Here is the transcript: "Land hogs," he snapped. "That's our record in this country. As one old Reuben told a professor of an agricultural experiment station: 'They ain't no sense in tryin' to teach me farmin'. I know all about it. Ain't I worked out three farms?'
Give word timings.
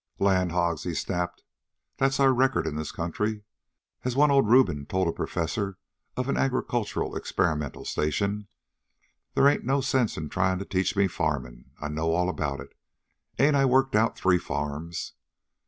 "Land 0.17 0.51
hogs," 0.51 0.81
he 0.81 0.95
snapped. 0.95 1.43
"That's 1.97 2.19
our 2.19 2.33
record 2.33 2.65
in 2.65 2.75
this 2.75 2.91
country. 2.91 3.43
As 4.03 4.15
one 4.15 4.31
old 4.31 4.49
Reuben 4.49 4.87
told 4.87 5.07
a 5.07 5.11
professor 5.11 5.77
of 6.17 6.27
an 6.27 6.37
agricultural 6.37 7.15
experiment 7.15 7.75
station: 7.85 8.47
'They 9.35 9.47
ain't 9.51 9.63
no 9.63 9.79
sense 9.79 10.17
in 10.17 10.27
tryin' 10.27 10.57
to 10.57 10.65
teach 10.65 10.95
me 10.95 11.07
farmin'. 11.07 11.69
I 11.79 11.89
know 11.89 12.15
all 12.15 12.29
about 12.29 12.59
it. 12.59 12.73
Ain't 13.37 13.55
I 13.55 13.65
worked 13.65 13.95
out 13.95 14.17
three 14.17 14.39
farms?' 14.39 15.13